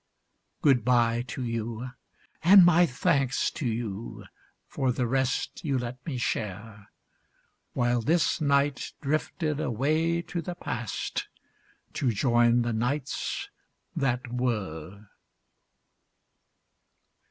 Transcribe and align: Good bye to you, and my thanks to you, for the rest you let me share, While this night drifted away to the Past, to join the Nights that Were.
Good 0.63 0.83
bye 0.83 1.23
to 1.27 1.43
you, 1.43 1.91
and 2.43 2.65
my 2.65 2.87
thanks 2.87 3.51
to 3.51 3.67
you, 3.67 4.25
for 4.65 4.91
the 4.91 5.05
rest 5.05 5.63
you 5.63 5.77
let 5.77 6.03
me 6.07 6.17
share, 6.17 6.89
While 7.73 8.01
this 8.01 8.41
night 8.41 8.93
drifted 8.99 9.59
away 9.59 10.23
to 10.23 10.41
the 10.41 10.55
Past, 10.55 11.27
to 11.93 12.09
join 12.11 12.63
the 12.63 12.73
Nights 12.73 13.51
that 13.95 14.33
Were. 14.33 15.05